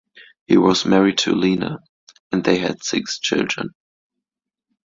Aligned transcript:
He 0.47 0.57
was 0.57 0.83
married 0.87 1.19
to 1.19 1.35
Lena, 1.35 1.77
and 2.31 2.43
they 2.43 2.57
had 2.57 2.83
six 2.83 3.19
children. 3.19 3.75